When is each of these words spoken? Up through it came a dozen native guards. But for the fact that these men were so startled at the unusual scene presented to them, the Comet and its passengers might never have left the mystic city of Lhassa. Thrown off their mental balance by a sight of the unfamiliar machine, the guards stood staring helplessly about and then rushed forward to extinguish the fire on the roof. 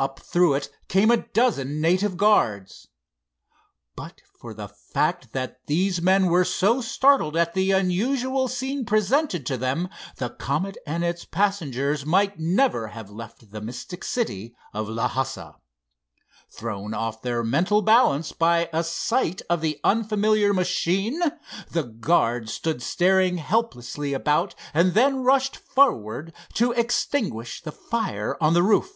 Up 0.00 0.18
through 0.20 0.54
it 0.54 0.70
came 0.88 1.10
a 1.10 1.18
dozen 1.18 1.78
native 1.78 2.16
guards. 2.16 2.88
But 3.94 4.22
for 4.40 4.54
the 4.54 4.66
fact 4.66 5.34
that 5.34 5.66
these 5.66 6.00
men 6.00 6.28
were 6.28 6.46
so 6.46 6.80
startled 6.80 7.36
at 7.36 7.52
the 7.52 7.72
unusual 7.72 8.48
scene 8.48 8.86
presented 8.86 9.44
to 9.44 9.58
them, 9.58 9.90
the 10.16 10.30
Comet 10.30 10.78
and 10.86 11.04
its 11.04 11.26
passengers 11.26 12.06
might 12.06 12.38
never 12.38 12.86
have 12.88 13.10
left 13.10 13.50
the 13.50 13.60
mystic 13.60 14.02
city 14.02 14.54
of 14.72 14.88
Lhassa. 14.88 15.56
Thrown 16.50 16.94
off 16.94 17.20
their 17.20 17.44
mental 17.44 17.82
balance 17.82 18.32
by 18.32 18.70
a 18.72 18.82
sight 18.82 19.42
of 19.50 19.60
the 19.60 19.78
unfamiliar 19.84 20.54
machine, 20.54 21.20
the 21.70 21.84
guards 21.84 22.54
stood 22.54 22.80
staring 22.80 23.36
helplessly 23.36 24.14
about 24.14 24.54
and 24.72 24.94
then 24.94 25.22
rushed 25.22 25.58
forward 25.58 26.32
to 26.54 26.72
extinguish 26.72 27.60
the 27.60 27.72
fire 27.72 28.38
on 28.40 28.54
the 28.54 28.62
roof. 28.62 28.94